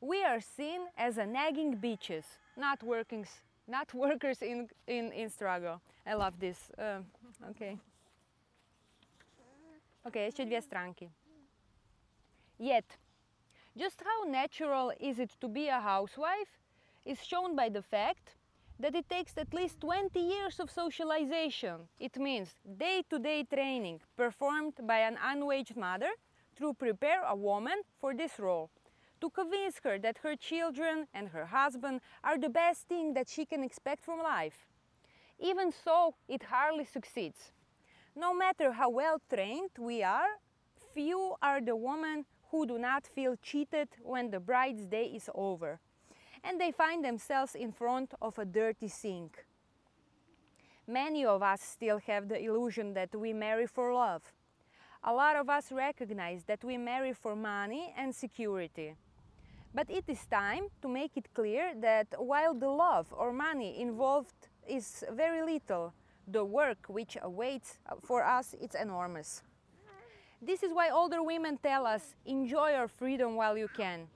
We 0.00 0.22
are 0.22 0.40
seen 0.40 0.82
as 0.98 1.16
a 1.16 1.24
nagging 1.24 1.78
bitches, 1.78 2.24
not, 2.56 2.82
workings, 2.82 3.28
not 3.66 3.94
workers 4.06 4.42
in, 4.42 4.68
in, 4.86 5.12
in 5.12 5.30
struggle. 5.30 5.80
I 6.06 6.14
love 6.14 6.38
this. 6.38 6.58
Uh, 6.76 7.00
okay. 7.50 7.78
Okay, 10.06 10.26
ešte 10.26 10.44
dvě 10.44 10.62
stránky. 10.62 11.10
Yet, 12.58 12.84
just 13.76 14.02
how 14.04 14.30
natural 14.30 14.92
is 15.00 15.18
it 15.18 15.40
to 15.40 15.48
be 15.48 15.68
a 15.68 15.80
housewife 15.80 16.60
is 17.04 17.18
shown 17.24 17.56
by 17.56 17.70
the 17.70 17.82
fact 17.82 18.36
that 18.78 18.94
it 18.94 19.08
takes 19.08 19.36
at 19.36 19.54
least 19.54 19.80
20 19.80 20.18
years 20.18 20.58
of 20.58 20.70
socialization. 20.70 21.88
It 21.98 22.16
means 22.16 22.54
day 22.76 23.02
to 23.10 23.18
day 23.18 23.44
training 23.44 24.00
performed 24.16 24.74
by 24.82 24.98
an 24.98 25.16
unwaged 25.22 25.76
mother 25.76 26.10
to 26.56 26.74
prepare 26.74 27.22
a 27.24 27.36
woman 27.36 27.82
for 28.00 28.14
this 28.14 28.38
role, 28.38 28.70
to 29.20 29.30
convince 29.30 29.78
her 29.84 29.98
that 29.98 30.18
her 30.22 30.36
children 30.36 31.06
and 31.14 31.28
her 31.28 31.46
husband 31.46 32.00
are 32.22 32.38
the 32.38 32.48
best 32.48 32.88
thing 32.88 33.14
that 33.14 33.28
she 33.28 33.44
can 33.44 33.62
expect 33.62 34.04
from 34.04 34.18
life. 34.18 34.66
Even 35.38 35.72
so, 35.72 36.14
it 36.28 36.44
hardly 36.44 36.84
succeeds. 36.84 37.52
No 38.16 38.32
matter 38.32 38.72
how 38.72 38.90
well 38.90 39.20
trained 39.32 39.70
we 39.78 40.02
are, 40.02 40.38
few 40.92 41.34
are 41.42 41.60
the 41.60 41.74
women 41.74 42.24
who 42.50 42.66
do 42.66 42.78
not 42.78 43.06
feel 43.06 43.34
cheated 43.42 43.88
when 44.02 44.30
the 44.30 44.38
bride's 44.38 44.86
day 44.86 45.06
is 45.06 45.28
over 45.34 45.80
and 46.44 46.60
they 46.60 46.70
find 46.70 47.04
themselves 47.04 47.54
in 47.54 47.72
front 47.72 48.12
of 48.20 48.38
a 48.38 48.44
dirty 48.44 48.88
sink. 48.88 49.44
Many 50.86 51.24
of 51.24 51.42
us 51.42 51.62
still 51.62 51.98
have 52.06 52.28
the 52.28 52.38
illusion 52.38 52.92
that 52.94 53.14
we 53.14 53.32
marry 53.32 53.66
for 53.66 53.94
love. 53.94 54.22
A 55.02 55.12
lot 55.12 55.36
of 55.36 55.48
us 55.48 55.72
recognize 55.72 56.44
that 56.44 56.62
we 56.62 56.76
marry 56.76 57.12
for 57.14 57.34
money 57.34 57.94
and 57.96 58.14
security. 58.14 58.94
But 59.74 59.90
it 59.90 60.04
is 60.06 60.24
time 60.26 60.68
to 60.82 60.88
make 60.88 61.16
it 61.16 61.32
clear 61.34 61.72
that 61.80 62.06
while 62.18 62.54
the 62.54 62.68
love 62.68 63.12
or 63.12 63.32
money 63.32 63.80
involved 63.80 64.48
is 64.68 65.02
very 65.10 65.42
little, 65.42 65.92
the 66.28 66.44
work 66.44 66.78
which 66.88 67.16
awaits 67.22 67.78
for 68.02 68.22
us 68.24 68.54
is 68.54 68.74
enormous. 68.74 69.42
This 70.40 70.62
is 70.62 70.72
why 70.72 70.90
older 70.90 71.22
women 71.22 71.58
tell 71.62 71.86
us 71.86 72.14
enjoy 72.26 72.72
your 72.72 72.88
freedom 72.88 73.34
while 73.34 73.56
you 73.56 73.68
can. 73.68 74.06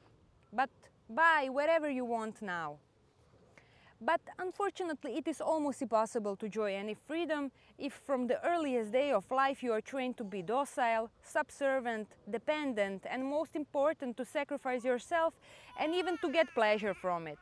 But 0.52 0.70
buy 1.08 1.48
whatever 1.50 1.88
you 1.88 2.04
want 2.04 2.42
now. 2.42 2.76
But 4.00 4.20
unfortunately, 4.38 5.16
it 5.16 5.26
is 5.26 5.40
almost 5.40 5.82
impossible 5.82 6.36
to 6.36 6.46
enjoy 6.46 6.74
any 6.74 6.94
freedom 6.94 7.50
if 7.78 7.92
from 7.92 8.28
the 8.28 8.44
earliest 8.46 8.92
day 8.92 9.10
of 9.10 9.28
life 9.30 9.60
you 9.60 9.72
are 9.72 9.80
trained 9.80 10.16
to 10.18 10.24
be 10.24 10.40
docile, 10.40 11.10
subservient, 11.20 12.06
dependent, 12.30 13.04
and 13.10 13.24
most 13.24 13.56
important, 13.56 14.16
to 14.16 14.24
sacrifice 14.24 14.84
yourself 14.84 15.34
and 15.80 15.94
even 15.94 16.16
to 16.18 16.30
get 16.30 16.54
pleasure 16.54 16.94
from 16.94 17.26
it. 17.26 17.38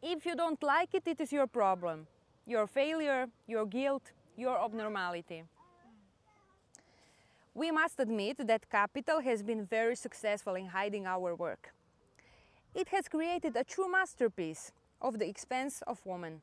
If 0.00 0.24
you 0.26 0.36
don't 0.36 0.62
like 0.62 0.94
it, 0.94 1.02
it 1.06 1.20
is 1.20 1.32
your 1.32 1.48
problem, 1.48 2.06
your 2.46 2.68
failure, 2.68 3.26
your 3.48 3.66
guilt, 3.66 4.12
your 4.36 4.62
abnormality. 4.62 5.42
We 7.52 7.72
must 7.72 7.98
admit 7.98 8.46
that 8.46 8.70
capital 8.70 9.20
has 9.20 9.42
been 9.42 9.66
very 9.66 9.96
successful 9.96 10.54
in 10.54 10.66
hiding 10.66 11.06
our 11.06 11.34
work 11.34 11.72
it 12.76 12.88
has 12.90 13.08
created 13.08 13.56
a 13.56 13.64
true 13.64 13.90
masterpiece 13.90 14.70
of 15.00 15.18
the 15.18 15.26
expense 15.26 15.82
of 15.86 16.04
woman. 16.04 16.42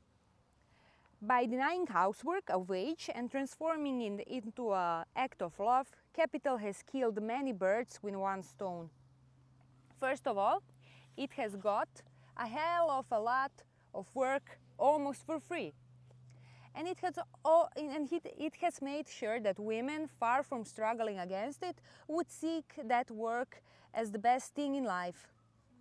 By 1.22 1.46
denying 1.46 1.86
housework 1.86 2.46
a 2.50 2.58
wage 2.58 3.08
and 3.14 3.30
transforming 3.30 4.02
it 4.02 4.28
into 4.28 4.74
an 4.74 5.06
act 5.16 5.44
of 5.44 5.60
love, 5.60 5.92
capital 6.12 6.58
has 6.58 6.82
killed 6.92 7.22
many 7.22 7.54
birds 7.54 8.00
with 8.02 8.16
one 8.16 8.42
stone. 8.42 8.90
First 10.00 10.26
of 10.28 10.40
all, 10.40 10.64
it 11.16 11.32
has 11.34 11.56
got 11.56 11.88
a 12.36 12.48
hell 12.48 12.90
of 12.90 13.06
a 13.12 13.20
lot 13.20 13.52
of 13.94 14.08
work 14.16 14.58
almost 14.80 15.28
for 15.28 15.40
free. 15.40 15.72
And 16.74 16.88
it 16.88 16.98
has, 17.02 17.20
and 17.78 18.10
it 18.12 18.56
has 18.60 18.82
made 18.82 19.08
sure 19.08 19.40
that 19.40 19.60
women, 19.60 20.10
far 20.20 20.42
from 20.42 20.66
struggling 20.66 21.20
against 21.20 21.62
it, 21.62 21.78
would 22.08 22.32
seek 22.32 22.74
that 22.84 23.12
work 23.12 23.62
as 23.94 24.10
the 24.10 24.18
best 24.18 24.56
thing 24.56 24.74
in 24.74 24.84
life. 24.84 25.28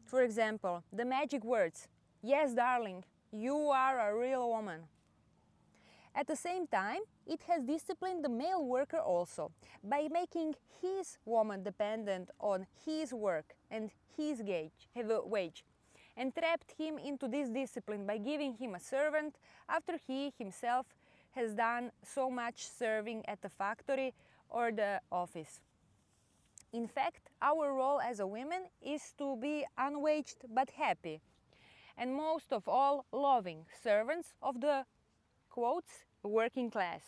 For 0.05 0.23
example, 0.23 0.85
the 0.93 1.05
magic 1.05 1.45
words, 1.45 1.89
Yes, 2.23 2.55
darling, 2.55 3.05
you 3.33 3.57
are 3.71 3.99
a 3.99 4.17
real 4.17 4.49
woman. 4.49 4.83
At 6.15 6.27
the 6.27 6.37
same 6.37 6.67
time, 6.67 7.01
it 7.27 7.43
has 7.49 7.63
disciplined 7.65 8.25
the 8.25 8.29
male 8.29 8.65
worker 8.65 8.99
also 8.99 9.51
by 9.83 10.09
making 10.11 10.55
his 10.81 11.19
woman 11.25 11.63
dependent 11.63 12.31
on 12.39 12.67
his 12.85 13.13
work 13.13 13.55
and 13.71 13.91
his 14.17 14.43
gauge, 14.43 14.89
wage, 14.95 15.65
and 16.17 16.35
trapped 16.35 16.73
him 16.79 16.99
into 16.99 17.27
this 17.27 17.49
discipline 17.49 18.07
by 18.07 18.19
giving 18.19 18.55
him 18.55 18.75
a 18.75 18.81
servant 18.81 19.37
after 19.69 19.97
he 20.07 20.33
himself 20.39 20.87
has 21.31 21.55
done 21.55 21.91
so 22.05 22.31
much 22.31 22.67
serving 22.69 23.25
at 23.27 23.41
the 23.41 23.49
factory 23.49 24.13
or 24.51 24.71
the 24.71 25.01
office. 25.11 25.61
In 26.73 26.89
fact, 26.89 27.29
our 27.43 27.75
role 27.75 28.01
as 28.01 28.21
a 28.21 28.27
woman 28.27 28.63
is 28.81 29.13
to 29.19 29.37
be 29.37 29.67
unwaged 29.77 30.39
but 30.49 30.71
happy, 30.71 31.21
and 31.99 32.15
most 32.15 32.53
of 32.53 32.67
all, 32.67 33.05
loving 33.13 33.67
servants 33.83 34.33
of 34.43 34.61
the 34.61 34.87
quotes 35.51 36.05
working 36.23 36.71
class. 36.71 37.03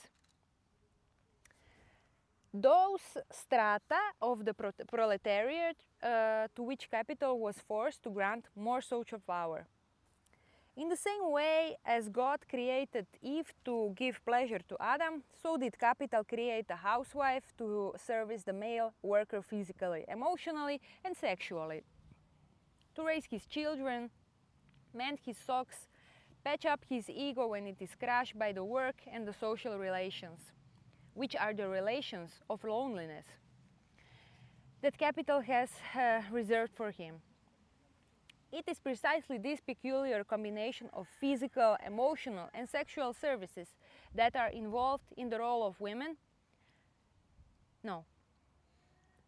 Those 2.52 3.00
strata 3.32 4.00
of 4.20 4.44
the 4.44 4.54
proletariat 4.54 5.76
uh, 6.02 6.48
to 6.54 6.62
which 6.62 6.90
capital 6.90 7.40
was 7.40 7.56
forced 7.66 8.02
to 8.04 8.10
grant 8.10 8.46
more 8.54 8.80
social 8.80 9.18
power. 9.18 9.66
In 10.76 10.88
the 10.88 10.96
same 10.96 11.30
way 11.30 11.76
as 11.84 12.08
God 12.08 12.40
created 12.48 13.06
Eve 13.22 13.52
to 13.64 13.92
give 13.94 14.24
pleasure 14.24 14.58
to 14.68 14.76
Adam, 14.80 15.22
so 15.40 15.56
did 15.56 15.78
capital 15.78 16.24
create 16.24 16.66
a 16.68 16.74
housewife 16.74 17.44
to 17.58 17.94
service 17.96 18.42
the 18.42 18.52
male 18.52 18.92
worker 19.00 19.40
physically, 19.40 20.04
emotionally, 20.08 20.80
and 21.04 21.16
sexually, 21.16 21.84
to 22.96 23.04
raise 23.04 23.24
his 23.26 23.46
children, 23.46 24.10
mend 24.92 25.20
his 25.24 25.38
socks, 25.38 25.86
patch 26.44 26.66
up 26.66 26.84
his 26.88 27.08
ego 27.08 27.46
when 27.46 27.68
it 27.68 27.76
is 27.80 27.94
crushed 27.94 28.36
by 28.36 28.50
the 28.52 28.64
work 28.64 28.96
and 29.12 29.28
the 29.28 29.32
social 29.32 29.78
relations, 29.78 30.40
which 31.14 31.36
are 31.36 31.54
the 31.54 31.68
relations 31.68 32.40
of 32.50 32.64
loneliness 32.64 33.26
that 34.82 34.98
capital 34.98 35.40
has 35.40 35.70
uh, 35.94 36.20
reserved 36.30 36.72
for 36.76 36.90
him. 36.90 37.14
It 38.54 38.68
is 38.68 38.78
precisely 38.78 39.36
this 39.38 39.60
peculiar 39.60 40.22
combination 40.22 40.88
of 40.92 41.08
physical, 41.20 41.76
emotional, 41.84 42.50
and 42.54 42.70
sexual 42.70 43.12
services 43.12 43.74
that 44.14 44.36
are 44.36 44.48
involved 44.50 45.12
in 45.16 45.28
the 45.28 45.40
role 45.40 45.66
of 45.66 45.80
women. 45.80 46.16
No. 47.82 48.04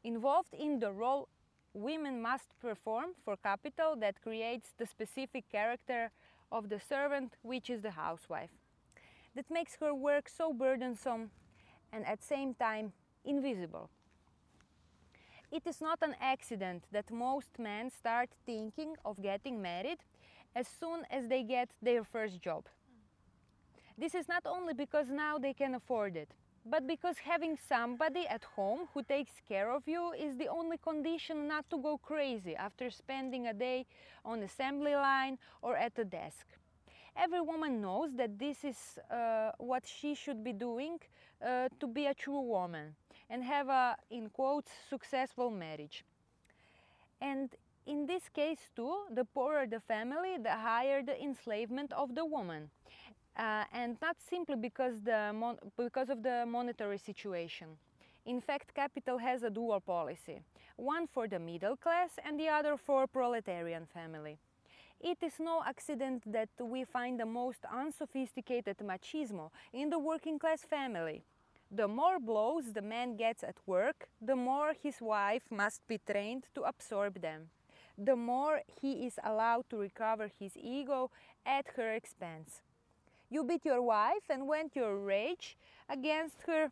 Involved 0.04 0.54
in 0.54 0.78
the 0.78 0.92
role 0.92 1.28
women 1.74 2.22
must 2.22 2.50
perform 2.60 3.16
for 3.24 3.36
capital 3.36 3.96
that 3.96 4.22
creates 4.22 4.74
the 4.78 4.86
specific 4.86 5.50
character 5.50 6.12
of 6.52 6.68
the 6.68 6.78
servant, 6.78 7.34
which 7.42 7.68
is 7.68 7.82
the 7.82 7.90
housewife. 7.90 8.50
That 9.34 9.50
makes 9.50 9.74
her 9.80 9.92
work 9.92 10.28
so 10.28 10.52
burdensome 10.52 11.32
and 11.92 12.06
at 12.06 12.20
the 12.20 12.26
same 12.26 12.54
time 12.54 12.92
invisible. 13.24 13.90
It 15.50 15.66
is 15.66 15.80
not 15.80 15.98
an 16.02 16.16
accident 16.20 16.84
that 16.92 17.10
most 17.10 17.58
men 17.58 17.90
start 17.90 18.30
thinking 18.44 18.96
of 19.04 19.22
getting 19.22 19.62
married 19.62 19.98
as 20.54 20.66
soon 20.66 21.04
as 21.10 21.28
they 21.28 21.42
get 21.42 21.70
their 21.80 22.02
first 22.02 22.40
job. 22.42 22.64
This 23.96 24.14
is 24.14 24.28
not 24.28 24.42
only 24.44 24.74
because 24.74 25.08
now 25.08 25.38
they 25.38 25.54
can 25.54 25.74
afford 25.74 26.16
it, 26.16 26.30
but 26.68 26.86
because 26.86 27.18
having 27.18 27.56
somebody 27.56 28.26
at 28.26 28.42
home 28.42 28.88
who 28.92 29.02
takes 29.02 29.40
care 29.48 29.70
of 29.70 29.86
you 29.86 30.12
is 30.12 30.36
the 30.36 30.48
only 30.48 30.78
condition 30.78 31.46
not 31.46 31.70
to 31.70 31.78
go 31.78 31.96
crazy 31.96 32.56
after 32.56 32.90
spending 32.90 33.46
a 33.46 33.54
day 33.54 33.86
on 34.24 34.42
assembly 34.42 34.94
line 34.94 35.38
or 35.62 35.76
at 35.76 35.96
a 35.98 36.04
desk. 36.04 36.46
Every 37.16 37.40
woman 37.40 37.80
knows 37.80 38.10
that 38.16 38.38
this 38.38 38.64
is 38.64 38.98
uh, 39.10 39.52
what 39.58 39.86
she 39.86 40.14
should 40.14 40.42
be 40.42 40.52
doing 40.52 40.98
uh, 41.40 41.68
to 41.78 41.86
be 41.86 42.06
a 42.06 42.14
true 42.14 42.40
woman 42.40 42.96
and 43.30 43.44
have 43.44 43.68
a, 43.68 43.96
in 44.10 44.28
quotes, 44.28 44.70
successful 44.88 45.50
marriage. 45.50 46.04
And 47.20 47.50
in 47.86 48.06
this 48.06 48.28
case 48.28 48.70
too, 48.74 48.94
the 49.14 49.24
poorer 49.24 49.66
the 49.66 49.80
family, 49.80 50.36
the 50.42 50.52
higher 50.52 51.02
the 51.02 51.20
enslavement 51.22 51.92
of 51.92 52.14
the 52.14 52.24
woman 52.24 52.70
uh, 53.36 53.64
and 53.72 53.96
not 54.00 54.16
simply 54.18 54.56
because, 54.56 55.02
the 55.02 55.56
because 55.76 56.10
of 56.10 56.22
the 56.22 56.44
monetary 56.46 56.98
situation. 56.98 57.68
In 58.24 58.40
fact, 58.40 58.74
capital 58.74 59.18
has 59.18 59.42
a 59.42 59.50
dual 59.50 59.80
policy, 59.80 60.40
one 60.76 61.06
for 61.06 61.28
the 61.28 61.38
middle 61.38 61.76
class 61.76 62.18
and 62.24 62.40
the 62.40 62.48
other 62.48 62.76
for 62.76 63.06
proletarian 63.06 63.86
family. 63.86 64.38
It 65.00 65.18
is 65.22 65.34
no 65.38 65.62
accident 65.64 66.22
that 66.32 66.48
we 66.58 66.84
find 66.84 67.20
the 67.20 67.26
most 67.26 67.60
unsophisticated 67.70 68.78
machismo 68.78 69.50
in 69.72 69.90
the 69.90 69.98
working 69.98 70.38
class 70.38 70.62
family. 70.62 71.22
The 71.70 71.88
more 71.88 72.20
blows 72.20 72.72
the 72.72 72.82
man 72.82 73.16
gets 73.16 73.42
at 73.42 73.56
work, 73.66 74.08
the 74.20 74.36
more 74.36 74.72
his 74.72 75.00
wife 75.00 75.50
must 75.50 75.86
be 75.88 75.98
trained 75.98 76.44
to 76.54 76.62
absorb 76.62 77.20
them. 77.20 77.50
The 77.98 78.14
more 78.14 78.60
he 78.80 79.06
is 79.06 79.18
allowed 79.24 79.68
to 79.70 79.78
recover 79.78 80.30
his 80.38 80.56
ego 80.56 81.10
at 81.44 81.66
her 81.76 81.92
expense. 81.92 82.60
You 83.30 83.42
beat 83.42 83.64
your 83.64 83.82
wife 83.82 84.30
and 84.30 84.48
vent 84.48 84.76
your 84.76 84.96
rage 84.96 85.56
against 85.88 86.42
her. 86.46 86.70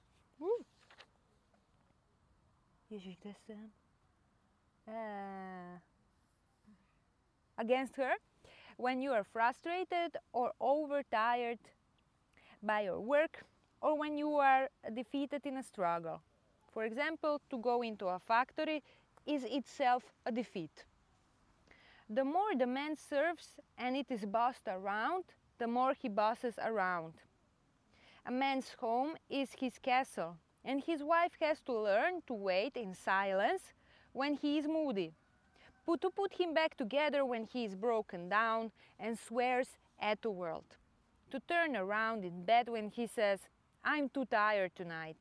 Uh, 4.86 5.78
against 7.58 7.96
her 7.96 8.14
when 8.76 9.00
you 9.00 9.12
are 9.12 9.24
frustrated 9.24 10.16
or 10.32 10.52
overtired 10.60 11.58
by 12.62 12.82
your 12.82 13.00
work 13.00 13.44
or 13.84 13.98
when 13.98 14.16
you 14.16 14.36
are 14.36 14.70
defeated 14.94 15.44
in 15.44 15.58
a 15.58 15.62
struggle. 15.62 16.22
For 16.72 16.84
example, 16.84 17.42
to 17.50 17.58
go 17.58 17.82
into 17.82 18.06
a 18.06 18.18
factory 18.18 18.82
is 19.26 19.44
itself 19.44 20.02
a 20.24 20.32
defeat. 20.32 20.84
The 22.08 22.24
more 22.24 22.54
the 22.58 22.66
man 22.66 22.96
serves 22.96 23.60
and 23.76 23.94
it 23.94 24.06
is 24.10 24.24
bossed 24.24 24.66
around, 24.66 25.24
the 25.58 25.66
more 25.66 25.92
he 25.92 26.08
bosses 26.08 26.54
around. 26.64 27.12
A 28.24 28.32
man's 28.32 28.74
home 28.78 29.16
is 29.28 29.50
his 29.60 29.78
castle, 29.78 30.38
and 30.64 30.82
his 30.82 31.02
wife 31.02 31.32
has 31.42 31.60
to 31.66 31.78
learn 31.78 32.22
to 32.26 32.32
wait 32.32 32.78
in 32.78 32.94
silence 32.94 33.74
when 34.14 34.32
he 34.32 34.56
is 34.56 34.66
moody, 34.66 35.12
put 35.84 36.00
to 36.00 36.08
put 36.08 36.32
him 36.32 36.54
back 36.54 36.74
together 36.74 37.22
when 37.26 37.44
he 37.44 37.66
is 37.66 37.74
broken 37.74 38.30
down 38.30 38.72
and 38.98 39.18
swears 39.18 39.76
at 40.00 40.22
the 40.22 40.30
world, 40.30 40.64
to 41.30 41.38
turn 41.40 41.76
around 41.76 42.24
in 42.24 42.44
bed 42.44 42.70
when 42.70 42.88
he 42.88 43.06
says, 43.06 43.40
I'm 43.84 44.08
too 44.08 44.24
tired 44.24 44.72
tonight, 44.74 45.18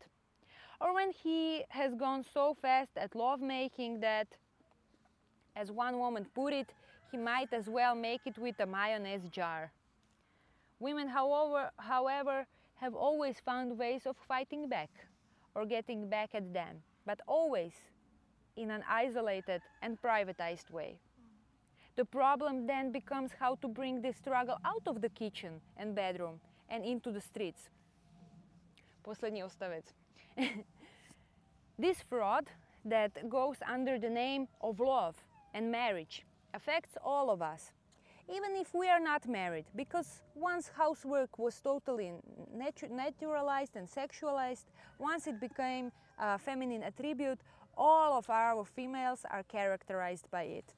or 0.79 0.93
when 0.93 1.11
he 1.11 1.63
has 1.69 1.93
gone 1.95 2.23
so 2.33 2.55
fast 2.61 2.91
at 2.95 3.15
lovemaking 3.15 3.99
that, 3.99 4.27
as 5.55 5.71
one 5.71 5.99
woman 5.99 6.25
put 6.33 6.53
it, 6.53 6.73
he 7.11 7.17
might 7.17 7.51
as 7.53 7.67
well 7.67 7.93
make 7.93 8.21
it 8.25 8.37
with 8.37 8.59
a 8.59 8.65
mayonnaise 8.65 9.27
jar. 9.29 9.71
Women, 10.79 11.07
however, 11.07 11.71
however, 11.77 12.47
have 12.75 12.95
always 12.95 13.35
found 13.45 13.77
ways 13.77 14.05
of 14.05 14.15
fighting 14.27 14.67
back 14.67 14.89
or 15.55 15.65
getting 15.65 16.09
back 16.09 16.33
at 16.33 16.53
them, 16.53 16.81
but 17.05 17.19
always 17.27 17.73
in 18.55 18.71
an 18.71 18.83
isolated 18.89 19.61
and 19.81 20.01
privatized 20.01 20.71
way. 20.71 20.97
The 21.95 22.05
problem 22.05 22.65
then 22.65 22.91
becomes 22.91 23.31
how 23.39 23.55
to 23.55 23.67
bring 23.67 24.01
this 24.01 24.17
struggle 24.17 24.57
out 24.65 24.81
of 24.87 25.01
the 25.01 25.09
kitchen 25.09 25.61
and 25.77 25.93
bedroom 25.93 26.39
and 26.69 26.83
into 26.83 27.11
the 27.11 27.21
streets. 27.21 27.69
Poslední 29.03 29.43
ostavec. 29.43 29.85
this 31.79 32.01
fraud 32.01 32.45
that 32.85 33.29
goes 33.29 33.57
under 33.73 33.99
the 33.99 34.09
name 34.09 34.47
of 34.61 34.79
love 34.79 35.15
and 35.53 35.71
marriage 35.71 36.25
affects 36.53 36.97
all 37.03 37.29
of 37.29 37.41
us 37.41 37.73
even 38.29 38.55
if 38.55 38.73
we 38.73 38.89
are 38.89 38.99
not 38.99 39.27
married, 39.27 39.65
because 39.75 40.21
once 40.33 40.69
housework 40.69 41.37
was 41.37 41.59
totally 41.59 42.13
natu 42.55 42.89
naturalized 42.89 43.75
and 43.75 43.87
sexualized, 43.87 44.65
once 44.97 45.27
it 45.27 45.39
became 45.39 45.91
a 46.17 46.37
feminine 46.37 46.83
attribute, 46.83 47.39
all 47.75 48.17
of 48.17 48.29
our 48.29 48.63
females 48.63 49.25
are 49.29 49.43
characterized 49.43 50.29
by 50.31 50.43
it. 50.43 50.73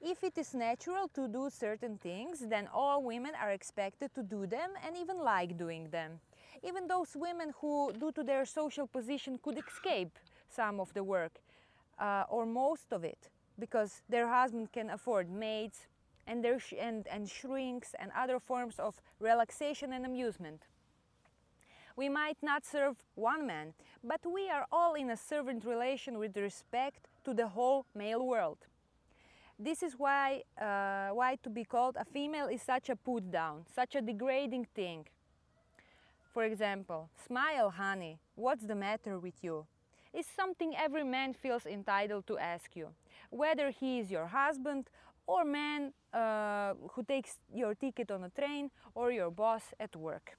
If 0.00 0.24
it 0.24 0.36
is 0.36 0.54
natural 0.54 1.08
to 1.14 1.28
do 1.28 1.48
certain 1.50 1.96
things, 1.96 2.40
then 2.40 2.68
all 2.72 3.02
women 3.02 3.32
are 3.40 3.50
expected 3.50 4.14
to 4.14 4.22
do 4.22 4.46
them 4.46 4.70
and 4.84 4.96
even 4.96 5.22
like 5.22 5.56
doing 5.56 5.88
them. 5.90 6.20
Even 6.62 6.86
those 6.86 7.16
women 7.16 7.52
who, 7.60 7.92
due 7.92 8.12
to 8.12 8.22
their 8.22 8.44
social 8.44 8.86
position, 8.86 9.38
could 9.42 9.58
escape 9.58 10.18
some 10.48 10.80
of 10.80 10.92
the 10.94 11.02
work 11.02 11.40
uh, 11.98 12.24
or 12.28 12.44
most 12.46 12.92
of 12.92 13.04
it 13.04 13.30
because 13.58 14.02
their 14.08 14.28
husband 14.28 14.72
can 14.72 14.90
afford 14.90 15.30
maids, 15.30 15.86
and, 16.26 16.46
sh 16.60 16.74
and, 16.78 17.06
and 17.08 17.28
shrinks 17.28 17.94
and 17.98 18.10
other 18.16 18.38
forms 18.38 18.78
of 18.78 19.00
relaxation 19.18 19.92
and 19.92 20.06
amusement. 20.06 20.62
We 21.96 22.08
might 22.08 22.38
not 22.42 22.64
serve 22.64 22.96
one 23.14 23.46
man, 23.46 23.74
but 24.02 24.20
we 24.24 24.48
are 24.48 24.66
all 24.70 24.94
in 24.94 25.10
a 25.10 25.16
servant 25.16 25.64
relation 25.64 26.18
with 26.18 26.36
respect 26.36 27.08
to 27.24 27.34
the 27.34 27.48
whole 27.48 27.84
male 27.94 28.24
world. 28.26 28.58
This 29.58 29.82
is 29.82 29.94
why, 29.98 30.44
uh, 30.58 31.14
why 31.14 31.36
to 31.42 31.50
be 31.50 31.64
called 31.64 31.96
a 31.98 32.04
female 32.04 32.46
is 32.46 32.62
such 32.62 32.88
a 32.88 32.96
put 32.96 33.30
down, 33.30 33.66
such 33.74 33.94
a 33.94 34.00
degrading 34.00 34.66
thing. 34.74 35.06
For 36.32 36.44
example, 36.44 37.10
smile, 37.26 37.70
honey, 37.70 38.20
what's 38.36 38.64
the 38.64 38.74
matter 38.74 39.18
with 39.18 39.42
you? 39.42 39.66
Is 40.12 40.26
something 40.26 40.74
every 40.76 41.04
man 41.04 41.34
feels 41.34 41.66
entitled 41.66 42.26
to 42.28 42.38
ask 42.38 42.74
you, 42.76 42.88
whether 43.30 43.70
he 43.70 43.98
is 43.98 44.10
your 44.10 44.26
husband 44.26 44.88
or 45.26 45.44
man 45.44 45.92
uh, 46.12 46.74
who 46.92 47.02
takes 47.02 47.38
your 47.52 47.74
ticket 47.74 48.10
on 48.10 48.24
a 48.24 48.30
train 48.30 48.70
or 48.94 49.12
your 49.12 49.30
boss 49.30 49.62
at 49.78 49.94
work. 49.94 50.36